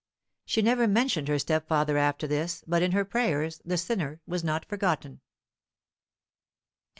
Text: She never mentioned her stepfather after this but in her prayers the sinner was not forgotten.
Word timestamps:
She 0.45 0.63
never 0.63 0.87
mentioned 0.87 1.27
her 1.27 1.37
stepfather 1.37 1.95
after 1.95 2.25
this 2.25 2.63
but 2.65 2.81
in 2.81 2.91
her 2.93 3.05
prayers 3.05 3.61
the 3.63 3.77
sinner 3.77 4.19
was 4.25 4.43
not 4.43 4.65
forgotten. 4.65 5.21